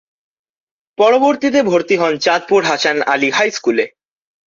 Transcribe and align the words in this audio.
পরবর্তীতে 0.97 1.59
ভর্তি 1.63 1.95
হন 1.97 2.13
চাঁদপুরের 2.17 2.67
হাসান 2.67 2.97
আলী 3.07 3.29
হাই 3.31 3.49
স্কুলে। 3.51 3.85